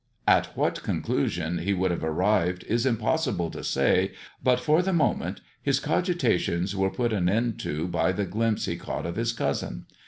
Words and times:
At 0.27 0.57
what 0.57 0.81
conclusion 0.81 1.59
he 1.59 1.75
would 1.75 1.91
have 1.91 2.03
arrived 2.03 2.63
is 2.67 2.87
impossible 2.87 3.51
to 3.51 3.63
say, 3.63 4.13
but 4.43 4.59
for 4.59 4.81
the 4.81 4.91
moment 4.93 5.41
his 5.61 5.79
cogitations 5.79 6.73
were 6.75 6.89
put 6.89 7.13
an 7.13 7.29
end 7.29 7.59
to 7.59 7.87
by 7.87 8.11
the 8.11 8.25
glimpse 8.25 8.65
he 8.65 8.77
caught 8.77 9.05
of 9.05 9.15
his 9.15 9.31
cousin. 9.31 9.85